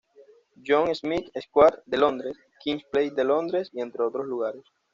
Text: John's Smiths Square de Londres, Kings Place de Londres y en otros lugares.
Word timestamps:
John's 0.65 1.01
Smiths 1.01 1.29
Square 1.43 1.83
de 1.85 1.95
Londres, 1.99 2.35
Kings 2.59 2.83
Place 2.85 3.11
de 3.13 3.23
Londres 3.23 3.69
y 3.71 3.81
en 3.81 3.93
otros 3.99 4.25
lugares. 4.25 4.63